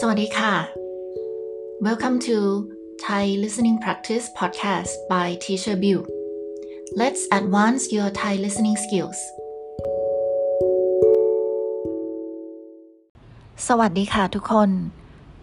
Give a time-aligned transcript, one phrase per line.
[0.00, 0.54] สวัสดีค่ะ
[1.86, 2.36] Welcome to
[3.06, 6.02] Thai Listening Practice Podcast by Teacher Bill
[7.00, 9.18] Let's advance your Thai listening skills
[13.66, 14.70] สวัสดีค่ะทุกคน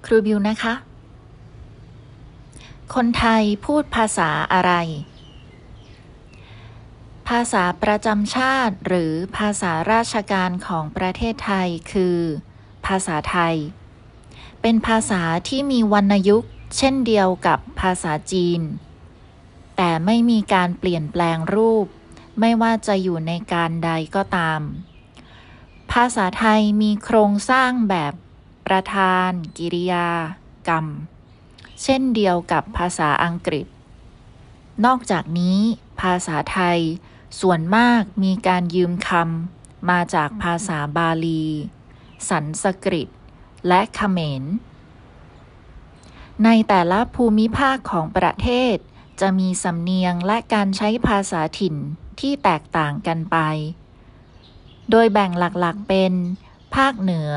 [0.05, 0.74] ครูบิวนะคะ
[2.96, 4.74] คนไทยพูดภาษาอะไร
[7.30, 12.18] ภาษาประจำชาติหรือภาษาราชการของประเทศไทยคือ
[12.86, 13.58] ภาษาไทย
[14.66, 18.62] เป็นภาษาที่มีวรรณยุกต์ เช่นเดียวกับภาษาจีน
[19.76, 21.88] แต่ไม่มีการเปลี่ยนแปลงรูป
[22.40, 24.62] ไม่ว่าจะอยู่ในการใดก็ตาม
[25.91, 28.13] ภาษาไทยมีโครงสร้างแบบ
[28.68, 30.09] ประธาน กิริยา
[30.68, 30.85] กรรม
[31.84, 33.66] เช่นเดียวกับภาษาอังกฤษ
[34.85, 35.59] นอกจากนี้
[36.02, 36.80] ภาษาไทย
[37.40, 41.43] ส่วนมากมีการยืมคำมาจากภาษาบาลี
[42.30, 43.09] สันสกฤต
[43.67, 44.44] และเขมร
[46.44, 48.76] ในแต่ละภูมิภาคของประเทศ
[49.21, 51.76] จะมีสำเนียงและการใช้ภาษาถิ่น
[52.20, 53.38] ที่แตกต่างกันไป
[54.91, 56.13] โดยแบ่งหลักๆเป็น
[56.76, 57.34] ภาคเหนือ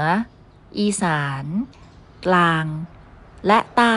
[0.78, 1.45] อีสาน
[2.27, 2.64] กลาง
[3.47, 3.97] และใต้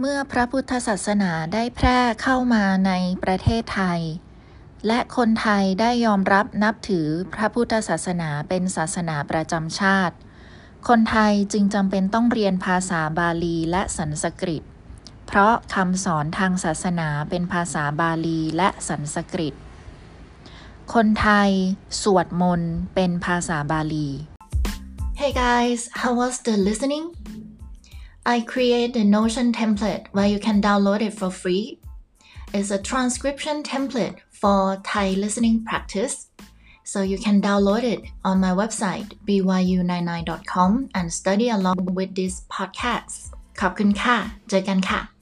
[0.00, 2.92] เมื่อพระพุทธศาสนาได้แพร่เข้ามาใน
[3.24, 4.00] ประเทศไทย
[4.86, 10.16] และคนไทยได้ยอมรับนับถือพระพุทธศาสนาเป็นศาสนาประจำชาติ
[10.92, 14.62] คนไทยจึงจำเป็นต้องเรียนภาษาบาลีและสันสกฤต
[15.26, 19.54] เพราะคำสอนทางศาสนาเป็นภาษาบาลีและสันสกฤต
[20.94, 21.50] คนไทย
[22.02, 24.08] สวดมนต์เป็นภาษาบาลี
[25.20, 27.04] Hey guys how was the listening
[28.34, 31.64] I create the Notion template where you can download it for free
[32.56, 36.14] It's a transcription template for Thai listening practice
[36.91, 43.15] So you can download it on my website byu99.com and study along with this podcast
[43.61, 44.17] ขอบคุณค่ะ
[44.49, 45.14] เจอกันค่ะ